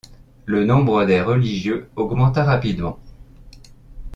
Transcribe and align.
Le 0.47 0.65
nombre 0.65 1.05
des 1.05 1.21
religieux 1.21 1.87
augmenta 1.95 2.43
rapidement. 2.43 2.97